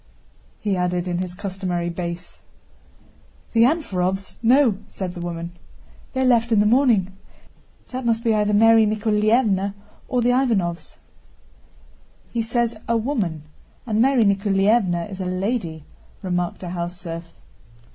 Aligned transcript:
he 0.59 0.75
added 0.75 1.07
in 1.07 1.19
his 1.19 1.35
customary 1.35 1.87
bass. 1.91 2.41
"The 3.53 3.61
Anférovs? 3.61 4.35
No," 4.41 4.79
said 4.89 5.13
the 5.13 5.21
woman. 5.21 5.51
"They 6.13 6.21
left 6.25 6.51
in 6.51 6.59
the 6.59 6.65
morning. 6.65 7.15
That 7.89 8.03
must 8.03 8.23
be 8.23 8.33
either 8.33 8.51
Mary 8.51 8.87
Nikoláevna's 8.87 9.75
or 10.07 10.23
the 10.23 10.29
Ivánovs'!" 10.31 10.97
"He 12.31 12.41
says 12.41 12.77
'a 12.87 12.97
woman,' 12.97 13.43
and 13.85 14.01
Mary 14.01 14.23
Nikoláevna 14.23 15.07
is 15.07 15.21
a 15.21 15.25
lady," 15.27 15.85
remarked 16.23 16.63
a 16.63 16.69
house 16.69 16.97
serf. 16.97 17.33